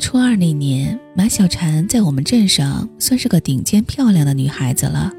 [0.00, 5.12] 初二那年，马小婵在我们镇上算是个顶尖漂亮的女孩子了，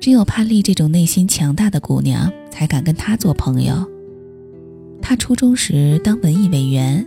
[0.00, 3.84] 只有潘丽这种内心强大的姑娘才敢跟她做朋友。
[5.02, 7.04] 她初中时当文艺委员，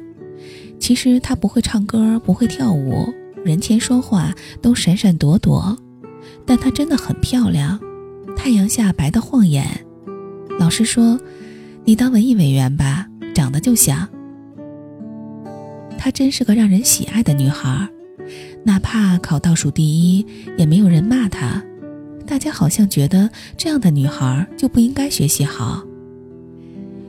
[0.80, 3.12] 其实她不会唱歌，不会跳舞，
[3.44, 5.76] 人前说话都闪闪躲躲，
[6.46, 7.80] 但她真的很漂亮，
[8.36, 9.66] 太阳下白得晃眼。
[10.60, 11.18] 老师说
[11.86, 14.08] ：“你当文艺委员吧，长得就像。”
[15.98, 17.90] 她真是个让人喜爱的女孩，
[18.64, 20.26] 哪怕考倒数第一，
[20.58, 21.64] 也没有人骂她。
[22.26, 25.84] 大家好像觉得这样的女孩就不应该学习好。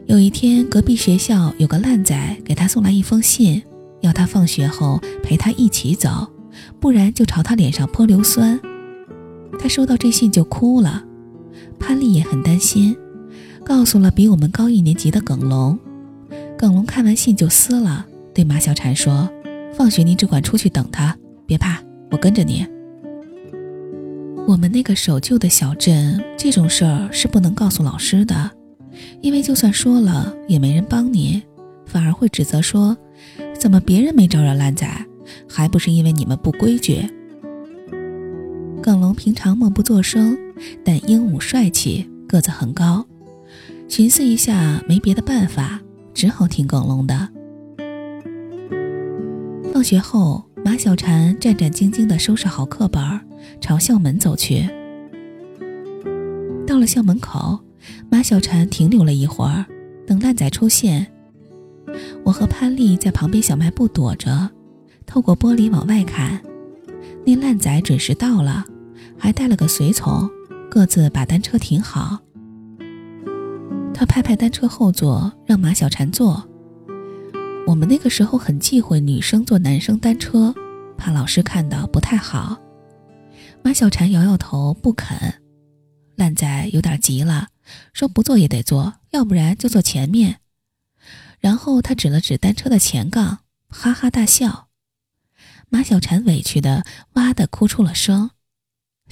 [0.06, 3.62] 有一天，隔壁学校有个烂仔给她送来一封信，
[4.00, 6.26] 要她放学后陪他一起走，
[6.80, 8.58] 不然就朝他脸上泼硫酸。
[9.60, 11.04] 她收到这信就哭了，
[11.78, 12.96] 潘丽也很担心，
[13.64, 15.78] 告诉了比我们高一年级的耿龙。
[16.56, 18.06] 耿龙看完信就撕了。
[18.38, 19.28] 对马小婵说
[19.74, 21.12] ：“放学你只管出去等他，
[21.44, 22.64] 别怕，我跟着你。”
[24.46, 28.48] 我们那个守旧的小镇，这种事儿是不能告诉老师的，
[29.20, 31.42] 因为就算说了也没人帮你，
[31.84, 32.96] 反而会指责说
[33.58, 34.86] ：“怎么别人没招惹烂仔，
[35.48, 37.10] 还不是因为你们不规矩？”
[38.80, 40.38] 耿龙平常默不作声，
[40.84, 43.04] 但英武帅气，个子很高。
[43.88, 45.80] 寻思一下，没别的办法，
[46.14, 47.30] 只好听耿龙的。
[49.78, 53.00] 放学后，马小婵战战兢兢地收拾好课本，
[53.60, 54.68] 朝校门走去。
[56.66, 57.60] 到了校门口，
[58.10, 59.64] 马小婵停留了一会儿，
[60.04, 61.06] 等烂仔出现。
[62.24, 64.50] 我和潘丽在旁边小卖部躲着，
[65.06, 66.42] 透过玻璃往外看。
[67.24, 68.64] 那烂仔准时到了，
[69.16, 70.28] 还带了个随从，
[70.68, 72.18] 各自把单车停好。
[73.94, 76.47] 他拍拍单车后座，让马小婵坐。
[77.68, 80.54] 我们那个时候很忌讳女生坐男生单车，
[80.96, 82.58] 怕老师看到不太好。
[83.62, 85.42] 马小婵摇摇头不肯，
[86.16, 87.48] 烂仔有点急了，
[87.92, 90.40] 说不坐也得坐，要不然就坐前面。
[91.40, 94.68] 然后他指了指单车的前杠，哈哈大笑。
[95.68, 98.30] 马小婵委屈的哇的哭出了声。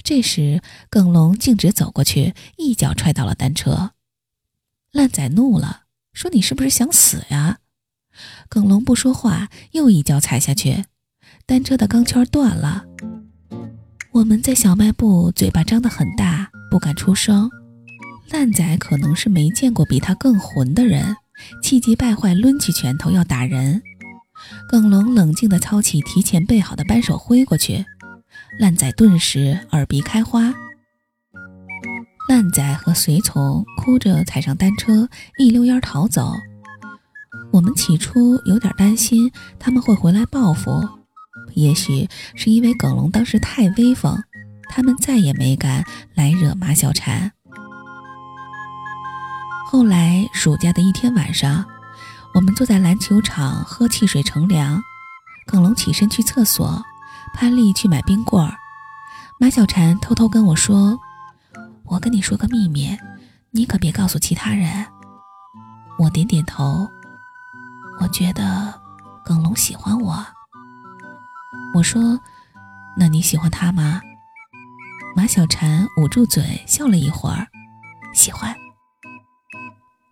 [0.01, 3.91] 这时耿龙径直走过去，一脚踹倒了单车。
[4.91, 7.59] 烂仔怒了，说：“你是不是想死呀？”
[8.49, 10.85] 耿龙不说话，又一脚踩下去，
[11.45, 12.85] 单车的钢圈断了。
[14.11, 17.49] 我们在小卖部，嘴巴张得很大，不敢出声。
[18.29, 21.15] 烂仔可能是没见过比他更混的人，
[21.61, 23.81] 气急败坏，抡起拳头要打人。
[24.67, 27.85] 耿龙冷静地操起提前备好的扳手挥过去，
[28.59, 30.53] 烂仔顿时耳鼻开花。
[32.27, 35.07] 烂仔和随从哭着踩上单车，
[35.37, 36.33] 一溜烟逃走。
[37.51, 40.87] 我们起初有点担心他们会回来报复，
[41.53, 44.21] 也许是因为耿龙当时太威风，
[44.69, 45.83] 他们再也没敢
[46.13, 47.31] 来惹马小婵。
[49.65, 51.65] 后来暑假的一天晚上，
[52.33, 54.81] 我们坐在篮球场喝汽水乘凉，
[55.45, 56.83] 耿龙起身去厕所，
[57.33, 58.47] 潘丽去买冰棍，
[59.39, 60.99] 马小婵偷偷跟我说
[61.85, 62.95] ：“我跟你说个秘密，
[63.51, 64.85] 你可别告诉其他人。”
[65.97, 66.87] 我点点头。
[67.99, 68.73] 我觉得
[69.25, 70.25] 耿龙喜欢我。
[71.73, 72.19] 我说
[72.97, 74.01] ：“那你喜欢他吗？”
[75.15, 77.47] 马小婵捂住嘴笑了一会儿，
[78.13, 78.55] 喜欢。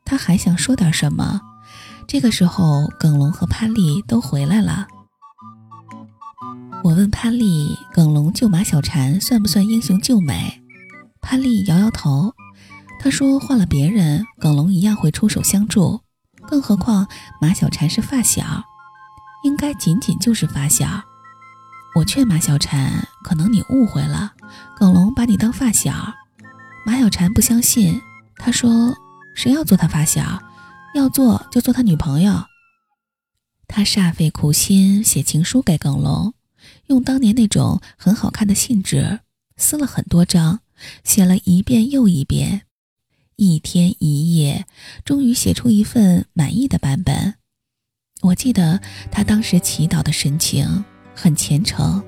[0.04, 1.42] 他还想说点什么，
[2.08, 4.88] 这个时候耿龙和潘丽都回来了。
[6.84, 10.62] 我问潘丽：“耿龙救马小婵算不算英雄救美？”
[11.22, 12.34] 潘丽摇摇头，
[13.00, 16.02] 她说：“换了别人，耿龙一样会出手相助。”
[16.46, 17.08] 更何况
[17.42, 18.64] 马小婵是发小，
[19.44, 21.04] 应该仅仅就是发小。
[21.96, 22.90] 我劝马小婵，
[23.24, 24.34] 可能你误会了，
[24.76, 26.14] 耿龙把你当发小。
[26.86, 28.02] 马小婵不相信，
[28.38, 28.96] 他说
[29.34, 30.42] ：“谁要做他发小？
[30.94, 32.46] 要做就做他女朋友。”
[33.68, 36.34] 他煞费苦心写情书给耿龙，
[36.88, 39.22] 用当年那种很好看的信纸，
[39.58, 40.60] 撕了很多张，
[41.04, 42.64] 写了一遍又一遍。
[43.38, 44.66] 一天一夜，
[45.04, 47.36] 终于写出一份满意的版本。
[48.22, 48.80] 我记得
[49.12, 52.02] 他当时祈祷的神情很虔诚，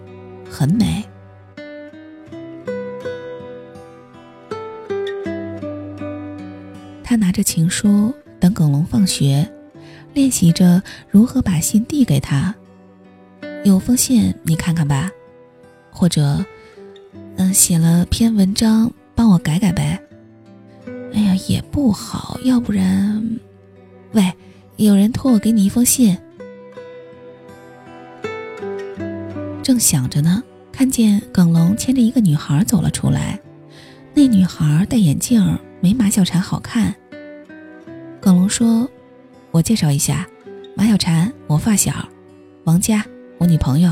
[0.49, 1.03] 很美。
[7.03, 9.49] 他拿着情书等耿龙放学，
[10.13, 12.55] 练习着如何把信递给他。
[13.65, 15.11] 有封信，你看看吧，
[15.91, 16.45] 或者，
[17.35, 20.01] 嗯，写了篇文章，帮我改改呗。
[21.17, 23.39] 哎呀，也不好，要不然，
[24.11, 24.31] 喂，
[24.75, 26.15] 有人托我给你一封信。
[29.63, 33.39] 正想着呢，看见耿龙牵着一个女孩走了出来。
[34.13, 36.93] 那女孩戴眼镜，没马小婵好看。
[38.21, 38.87] 耿龙说
[39.49, 40.27] ：“我介绍一下，
[40.75, 42.07] 马小婵，我发小，
[42.65, 43.03] 王佳，
[43.39, 43.91] 我女朋友。”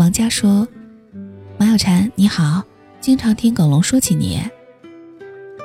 [0.00, 0.66] 王佳说
[1.60, 2.64] ：“马小婵你好，
[3.02, 4.40] 经常听耿龙说起你。”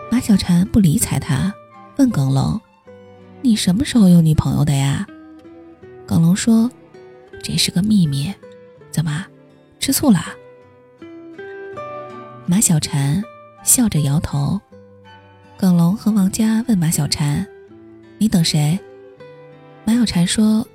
[0.10, 1.54] 马小婵不理睬他，
[1.98, 2.60] 问耿龙
[3.42, 5.06] ：“你什么时候有女朋友的呀？”
[6.08, 6.72] 耿龙说
[7.44, 8.34] ：“这是个秘密，
[8.90, 9.26] 怎么，
[9.80, 10.20] 吃醋了？”
[12.48, 13.22] 马小婵
[13.64, 14.60] 笑着摇头。
[15.58, 17.46] 耿龙和王佳问马小婵
[18.18, 18.80] ：“你等谁？”
[19.84, 20.66] 马小婵说：“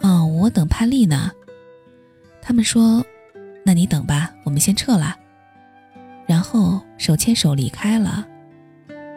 [0.00, 1.32] 哦，我等潘丽呢。”
[2.40, 3.04] 他们说
[3.66, 5.16] ：“那你等吧，我们先撤了。”
[6.26, 8.26] 然后手牵手离开了。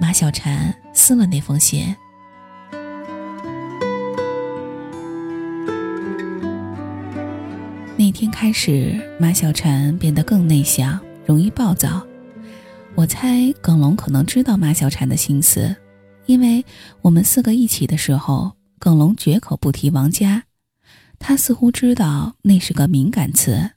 [0.03, 1.95] 马小婵撕了那封信。
[7.95, 10.99] 那天开始，马小婵变得更内向。
[11.25, 12.05] 容易暴躁，
[12.95, 15.73] 我猜耿龙可能知道马小婵的心思，
[16.25, 16.65] 因为
[17.01, 20.43] 我们四个一起的时候，耿龙绝口不提王佳，
[21.17, 23.71] 他似乎知道那是个敏感词。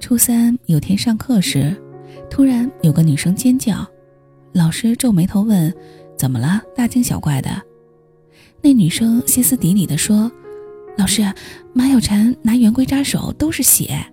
[0.00, 1.76] 初三有天上课时，
[2.34, 3.86] 突然有个女生尖叫，
[4.52, 5.72] 老师皱眉头问
[6.18, 6.60] ：“怎么了？
[6.74, 7.48] 大惊小怪的。”
[8.60, 10.28] 那女生歇斯底里地说
[10.98, 11.22] ：“老师，
[11.72, 14.04] 马小婵拿圆规扎手，都是血。”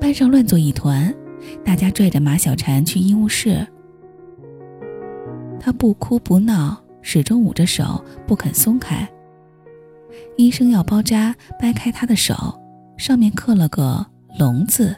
[0.00, 1.14] 班上乱作一团，
[1.62, 3.66] 大家拽着马小婵去医务室。
[5.60, 9.06] 她不哭不闹，始终捂着手不肯松开。
[10.38, 12.58] 医生要包扎，掰开她的手，
[12.96, 14.06] 上面刻了个
[14.40, 14.96] “龙”字。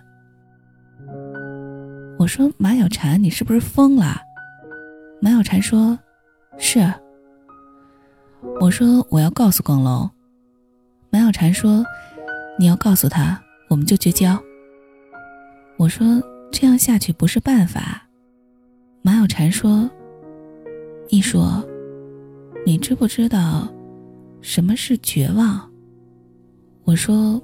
[2.24, 4.16] 我说：“马小婵，你是不是疯了？”
[5.20, 5.98] 马小婵说
[6.56, 6.80] ：“是。”
[8.62, 10.10] 我说：“我要告诉耿龙。”
[11.12, 11.84] 马小婵说
[12.58, 13.38] ：“你要告诉他，
[13.68, 14.42] 我们就绝交。”
[15.76, 16.18] 我说
[16.50, 18.02] 这样下去不是办法。
[19.02, 19.90] 马小婵说
[21.10, 21.62] ：“一说，
[22.64, 23.68] 你知不知道
[24.40, 25.70] 什么是绝望？”
[26.84, 27.38] 我说：“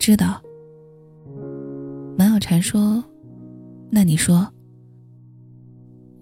[0.00, 0.40] 知道。”
[2.16, 3.04] 马小婵说
[3.94, 4.50] ：“那你说。”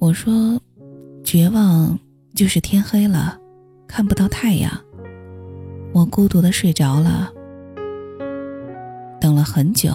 [0.00, 0.61] 我说
[1.22, 1.96] ：“绝望
[2.34, 3.38] 就是天黑了，
[3.87, 4.72] 看不到太阳，
[5.93, 7.31] 我孤独的睡着了，
[9.20, 9.94] 等了很久。”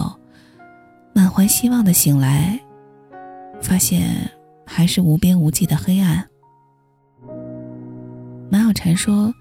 [1.12, 2.60] 满怀希望的醒来，
[3.62, 4.30] 发现
[4.66, 6.28] 还是无边无际的黑暗。
[8.50, 9.34] 马小婵说：“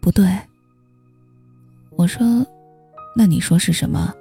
[0.00, 0.26] 不对。”
[1.96, 2.46] 我说
[3.16, 4.12] ：“那你说是什么？”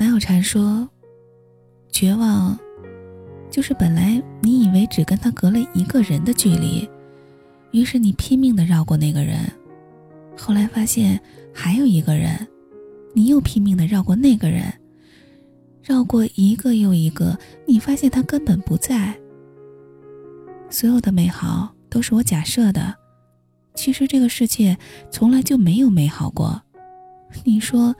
[0.00, 0.88] 马小婵说
[2.00, 2.58] ：“绝望，
[3.50, 6.88] 就是本来你以为只跟他隔了一个人的距离，
[7.72, 9.38] 于是你拼命的绕过那个人，
[10.34, 11.20] 后来发现
[11.54, 12.34] 还有一个人。”
[13.12, 14.72] 你又拼命的绕过那个人，
[15.82, 19.14] 绕过一个又一个，你发现他根本不在。
[20.70, 22.94] 所有的美好都是我假设的，
[23.74, 24.74] 其实这个世界
[25.10, 26.62] 从来就没有美好过。
[27.44, 27.94] 你说，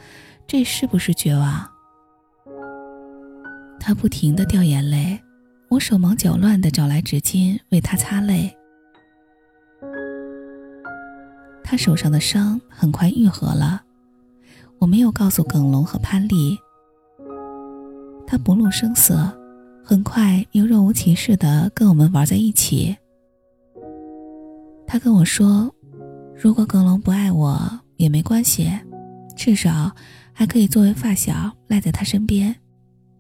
[0.47, 1.71] 这是不是绝望？
[3.81, 5.19] 他不停的掉眼泪，
[5.71, 8.55] 我手忙脚乱的找来纸巾为他擦泪。
[11.65, 13.83] 他手上的伤很快愈合了。
[14.79, 16.59] 我没有告诉耿龙和潘丽，
[18.27, 19.31] 他不露声色，
[19.83, 22.97] 很快又若无其事的跟我们玩在一起。
[24.87, 25.75] 他跟我说
[26.37, 28.71] ：“如果耿龙不爱我也没关系，
[29.37, 29.95] 至少
[30.33, 32.55] 还可以作为发小赖在他身边，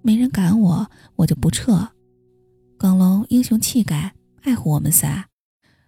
[0.02, 1.88] 没人赶我，我就不撤。
[2.78, 5.26] 耿龙英雄气概，爱护我们仨，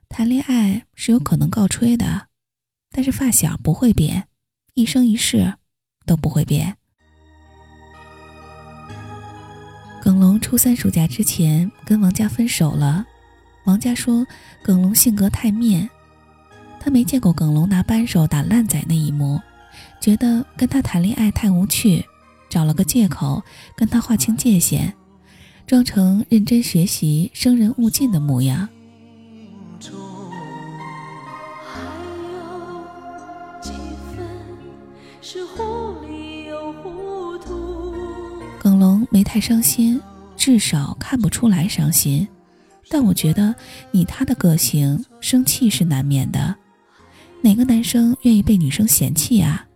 [0.09, 2.29] 谈恋爱是有可能告吹的，
[2.91, 4.29] 但是发小不会变，
[4.75, 5.55] 一生一世。”
[6.05, 6.77] 都不会变。
[10.03, 13.07] 耿龙初三暑假之前跟王佳分手了，
[13.67, 14.27] 王佳说
[14.65, 15.89] 耿龙性格太面，
[16.81, 19.41] 他没见过耿龙拿扳手打烂仔那一幕，
[20.01, 22.05] 觉得跟他谈恋爱太无趣，
[22.53, 23.43] 找了个借口
[23.75, 24.93] 跟他划清界限，
[25.67, 28.69] 装成认真学习、生人勿近的模样。
[38.61, 39.99] 耿龙没太伤心，
[40.37, 42.29] 至少看不出来伤心。
[42.91, 43.55] 但我觉得
[43.93, 46.55] 以他的个性，生气是难免的。
[47.41, 49.67] 哪个男生愿意被女生嫌弃啊？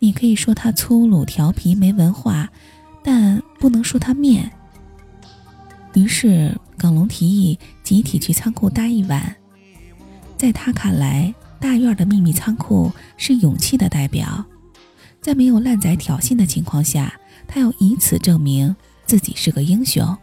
[0.00, 2.48] 你可以说他粗鲁、调皮、没文化，
[3.04, 4.50] 但不能说他面。
[5.94, 9.36] 于是耿龙提议集体去仓库待一晚。
[10.38, 14.42] 在他看来，大院的秘密仓库是勇气的代表，
[15.20, 17.12] 在没有烂仔挑衅的情况下，
[17.46, 20.16] 他要以此证明自己是个英雄。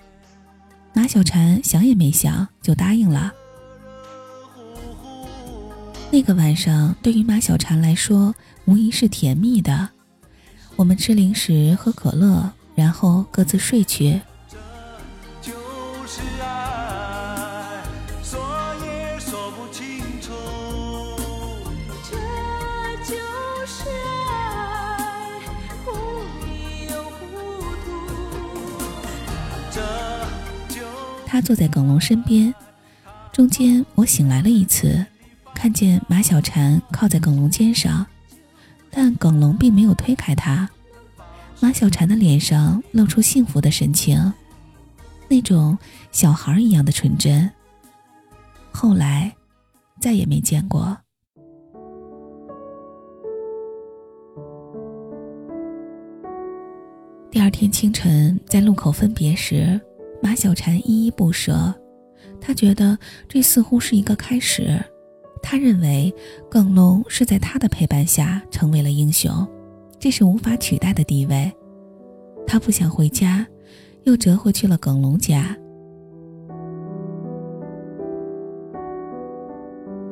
[0.94, 3.32] 马小婵想也没想就答应了。
[6.10, 8.34] 那个晚上对于马小婵来说，
[8.68, 9.90] 无疑是甜蜜的。
[10.76, 14.20] 我们吃零食、喝可乐，然后各自睡去。
[31.26, 32.54] 他坐在耿龙身边，
[33.32, 35.06] 中间我醒来了一次，
[35.54, 38.06] 看见马小婵靠在耿龙肩上，
[39.00, 40.68] 但耿龙并没有推开他。
[41.60, 44.34] 马小婵的脸上露出幸福的神情，
[45.28, 45.78] 那种
[46.12, 47.48] 小孩一样的纯真。
[48.72, 49.32] 后来，
[50.02, 50.98] 再也没见过。
[57.30, 59.80] 第二天清晨，在路口分别时。
[60.24, 61.72] 马小婵依依不舍，
[62.42, 62.98] 他觉得
[63.30, 64.84] 这似乎是一个开始。
[65.42, 66.14] 他认为
[66.50, 69.48] 耿龙是在他的陪伴下成为了英雄，
[70.00, 71.52] 这是无法取代的地位。
[72.46, 73.46] 他不想回家，
[74.04, 75.58] 又折回去了耿龙家。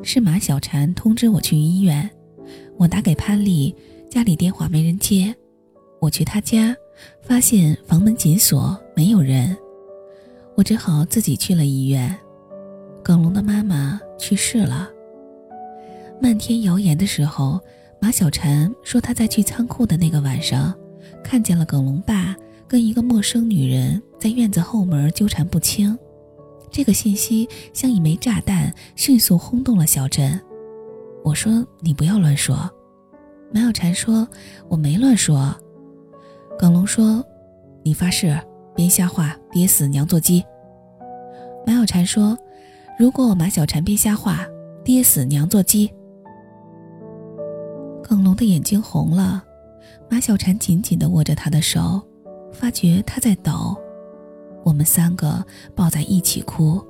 [0.02, 2.08] 是马小婵通知我去医院，
[2.76, 3.74] 我打给潘丽，
[4.08, 5.34] 家里电话没人接。
[6.00, 6.76] 我去他家，
[7.22, 9.56] 发现房门紧锁，没有人。
[10.54, 12.14] 我只好自己去了医院。
[13.02, 14.90] 耿龙的妈妈去世了。
[16.20, 17.60] 漫天谣言的时候，
[18.00, 20.74] 马小婵说她在去仓库的那个晚上，
[21.22, 22.34] 看见了耿龙爸
[22.66, 25.96] 跟一个陌生女人在院子后门纠缠不清。
[26.70, 30.40] 这个信息像一枚炸弹，迅速轰动了小镇。
[31.22, 32.70] 我说：“你不要乱说。”
[33.52, 34.26] 马小婵说
[34.68, 35.54] ：“我没乱说。”
[36.58, 37.24] 耿龙说
[37.82, 38.38] ：“你发誓。”
[38.74, 40.44] 别瞎话，爹死娘做鸡。
[41.66, 42.36] 马小婵说
[42.98, 44.46] ：“如果我马小婵别瞎话，
[44.84, 45.90] 爹死娘做鸡。”
[48.08, 49.42] 耿龙的眼睛红了，
[50.08, 52.00] 马小婵紧紧地握着他的手，
[52.52, 53.76] 发觉他在抖。
[54.62, 55.44] 我们三个
[55.74, 56.80] 抱在一起哭。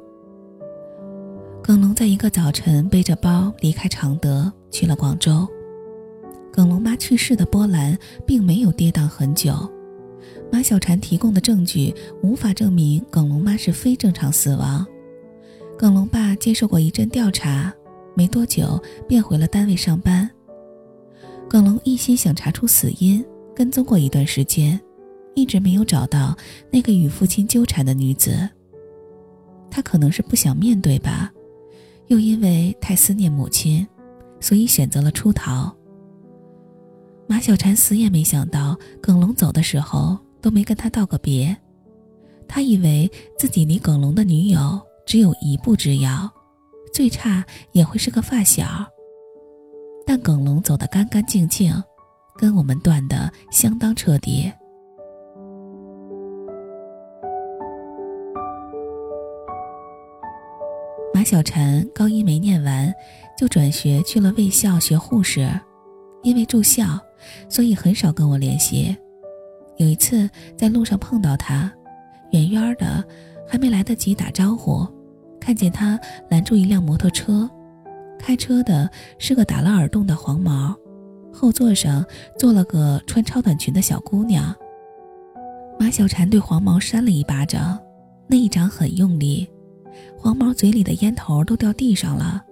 [1.62, 5.48] 耿龙在一个早晨背着包离开常德，去了广州。
[6.52, 9.54] 耿龙妈去世的波澜并没有跌宕很久。
[10.52, 14.86] 马小婵提供的证据无法证明耿龙妈是非正常死亡。
[15.78, 17.72] 耿龙爸接受过一阵调查，
[18.14, 20.30] 没多久便回了单位上班。
[21.48, 23.24] 耿龙一心想查出死因，
[23.54, 24.80] 跟踪过一段时间，
[25.34, 26.36] 一直没有找到
[26.70, 28.48] 那个与父亲纠缠的女子。
[29.70, 31.32] 他可能是不想面对吧，
[32.08, 33.86] 又因为太思念母亲，
[34.40, 35.74] 所以选择了出逃。
[37.26, 40.18] 马小婵死也没想到，耿龙走的时候。
[40.38, 41.56] 都没跟他道个别，
[42.46, 46.30] 他以为自己离耿龙的女友只有一步之遥，
[46.94, 48.86] 最差也会是个发小。
[50.06, 51.74] 但耿龙走得干干净净，
[52.38, 54.50] 跟我们断得相当彻底。
[61.12, 62.94] 马小婵高一没念完，
[63.36, 65.48] 就转学去了卫校学护士，
[66.22, 66.84] 因为住校，
[67.48, 68.96] 所以很少跟我联系。
[69.78, 71.72] 有一次在路上碰到他，
[72.30, 73.04] 远远的，
[73.48, 74.86] 还没来得及打招呼，
[75.40, 75.98] 看见他
[76.28, 77.50] 拦住一辆摩托车，
[78.18, 80.74] 开车的是个打了耳洞的黄毛，
[81.32, 82.04] 后座上
[82.38, 84.54] 坐了个穿超短裙的小姑娘。
[85.78, 87.78] 马小婵对黄毛扇了一巴掌，
[88.26, 89.48] 那一掌很用力，
[90.18, 92.42] 黄毛嘴里的烟头都掉地上了。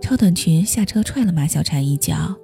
[0.00, 2.34] 超短裙下车踹了马小婵一脚，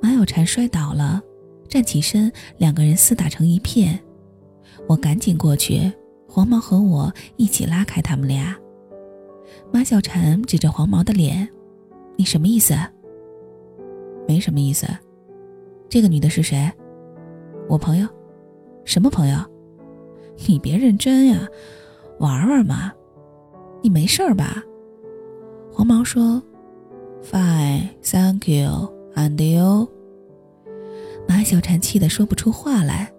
[0.00, 1.20] 马小婵摔倒了。
[1.68, 3.98] 站起身，两个人厮打成一片。
[4.88, 5.92] 我赶紧过去，
[6.28, 8.56] 黄毛和我一起拉开他们俩。
[9.72, 11.48] 马小婵指着黄毛的脸
[12.16, 12.74] ：“你什么意思
[14.26, 14.86] ？”“没什么意思。
[15.88, 16.70] ”“这个女的是谁
[17.68, 18.08] ？”“我朋友。
[18.84, 19.38] ”“什么朋友
[20.46, 21.48] ？”“你别认真呀，
[22.18, 22.92] 玩玩嘛。
[23.82, 24.62] ”“你没事儿吧？”
[25.72, 26.42] 黄毛说
[27.22, 29.88] ：“Fine, thank you, and you。”
[31.28, 33.12] 马小婵气得说不出话来，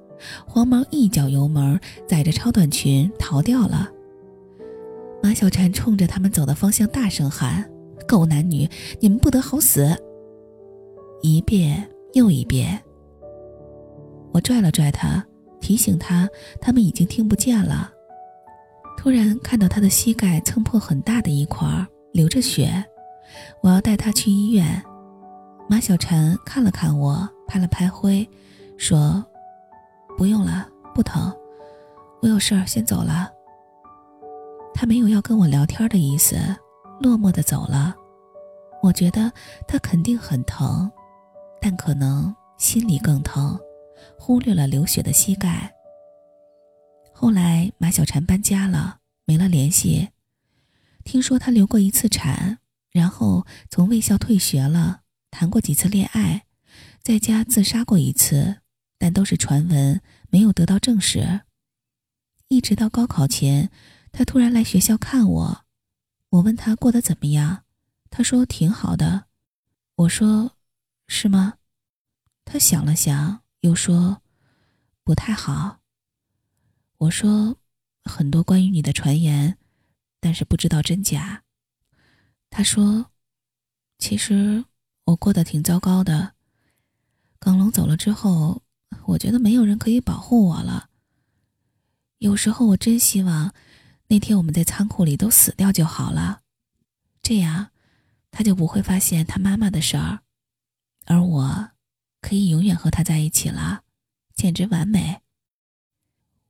[0.47, 3.91] 黄毛一脚油门，载着超短裙逃掉了。
[5.21, 7.69] 马小婵冲着他们走的方向大声喊
[8.07, 8.69] ：“狗男女，
[8.99, 9.95] 你们不得好死！”
[11.21, 12.81] 一遍又一遍。
[14.31, 15.25] 我拽了拽他，
[15.59, 17.91] 提醒他，他们已经听不见了。
[18.97, 21.67] 突然看到他的膝盖蹭破很大的一块，
[22.11, 22.83] 流着血，
[23.61, 24.83] 我要带他去医院。
[25.67, 28.27] 马小婵看了看我，拍了拍灰，
[28.77, 29.23] 说
[30.17, 31.33] ：“不用了，不疼。
[32.21, 33.31] 我有事儿，先走了。”
[34.73, 36.35] 他没有要跟我聊天的意思，
[36.99, 37.95] 落寞的走了。
[38.81, 39.31] 我觉得
[39.67, 40.89] 他肯定很疼，
[41.59, 43.59] 但可能心里更疼，
[44.19, 45.73] 忽略了流血的膝盖。
[47.11, 50.09] 后来马小婵搬家了，没了联系。
[51.03, 52.59] 听说她流过一次产，
[52.91, 56.45] 然后从卫校退学了，谈过几次恋爱，
[57.01, 58.57] 在家自杀过一次，
[58.97, 61.41] 但都是传闻，没有得到证实。
[62.47, 63.69] 一直到高考前，
[64.11, 65.64] 她突然来学校看我，
[66.35, 67.63] 我问他过得怎么样。
[68.09, 69.27] 他说挺好的，
[69.95, 70.57] 我说，
[71.07, 71.55] 是吗？
[72.43, 74.21] 他想了想，又说，
[75.03, 75.79] 不太好。
[76.97, 77.57] 我说，
[78.03, 79.57] 很多关于你的传言，
[80.19, 81.43] 但是不知道真假。
[82.49, 83.11] 他说，
[83.97, 84.65] 其实
[85.05, 86.33] 我过得挺糟糕的。
[87.39, 88.61] 耿龙走了之后，
[89.05, 90.89] 我觉得没有人可以保护我了。
[92.17, 93.53] 有时候我真希望，
[94.07, 96.41] 那天我们在仓库里都死掉就好了，
[97.21, 97.67] 这样。
[98.37, 100.19] 他就不会发现他妈妈的事儿，
[101.05, 101.69] 而我
[102.19, 103.83] 可以永远和他在一起了，
[104.35, 105.21] 简直完美。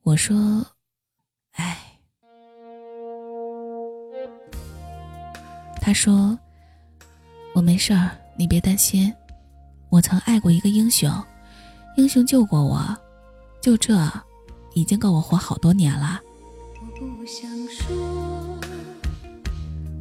[0.02, 0.66] 我说
[1.54, 2.00] ：“哎。”
[5.80, 6.36] 他说
[7.54, 9.14] ：“我没事儿，你别担心。
[9.90, 11.08] 我曾爱过一个英雄，
[11.98, 12.98] 英雄救过我，
[13.62, 13.96] 就这，
[14.74, 16.20] 已经够我活好多年了。”
[17.06, 18.60] 不想说，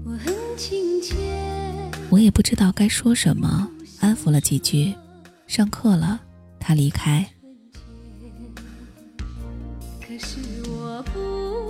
[0.04, 1.14] 我很亲切。
[2.10, 3.68] 我也不知道该说什么，
[4.00, 4.94] 安抚了几句。
[5.46, 6.20] 上课了，
[6.58, 7.26] 他离开。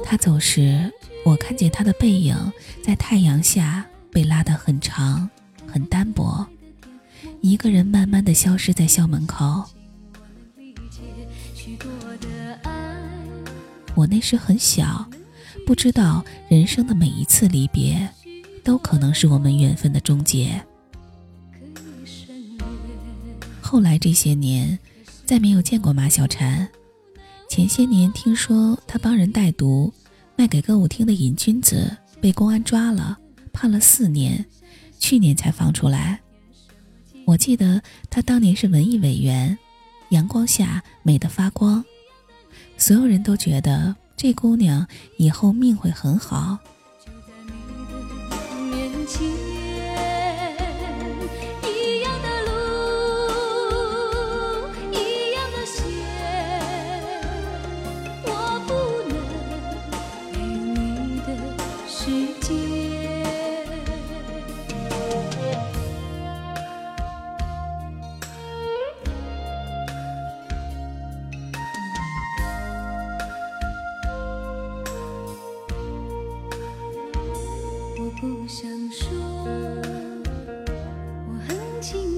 [0.04, 0.92] 他走时，
[1.24, 2.36] 我看见他的背影
[2.82, 5.28] 在太阳下被拉得很长，
[5.66, 6.46] 很单薄，
[7.40, 9.64] 一个人慢慢的消失在校门口。
[13.94, 15.08] 我那时很小，
[15.66, 18.08] 不知道人生的每一次离别。
[18.64, 20.58] 都可能是我们缘分的终结。
[23.60, 24.78] 后来这些年，
[25.26, 26.66] 再没有见过马小婵。
[27.46, 29.92] 前些年听说她帮人带毒，
[30.34, 33.18] 卖给歌舞厅的瘾君子被公安抓了，
[33.52, 34.42] 判了四年，
[34.98, 36.18] 去年才放出来。
[37.26, 39.58] 我记得她当年是文艺委员，
[40.08, 41.84] 阳光下美得发光，
[42.78, 44.86] 所有人都觉得这姑娘
[45.18, 46.58] 以后命会很好。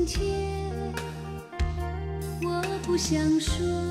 [0.06, 0.20] 切。
[2.42, 3.85] 我不想说，